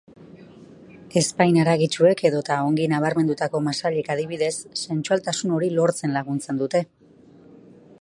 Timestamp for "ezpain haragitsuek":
1.21-2.23